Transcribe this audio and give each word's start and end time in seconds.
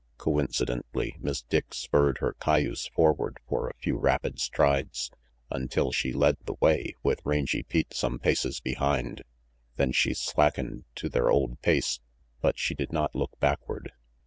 Coincidently 0.17 1.15
Miss 1.19 1.43
Dick 1.43 1.75
spurred 1.75 2.17
her 2.21 2.33
cayuse 2.39 2.87
forward 2.87 3.37
for 3.47 3.69
a 3.69 3.75
few 3.75 3.97
rapid 3.97 4.39
strides, 4.39 5.11
until 5.51 5.91
she 5.91 6.11
led 6.11 6.37
the 6.45 6.55
way, 6.59 6.95
with 7.03 7.21
Rangy 7.23 7.61
Pete 7.61 7.93
some 7.93 8.17
paces 8.17 8.59
behind, 8.59 9.21
then 9.75 9.91
she 9.91 10.15
slackened 10.15 10.85
to 10.95 11.07
their 11.07 11.29
old 11.29 11.61
pace, 11.61 11.99
but 12.41 12.57
she 12.57 12.73
did 12.73 12.91
not 12.91 13.13
look 13.13 13.39
backward. 13.39 13.91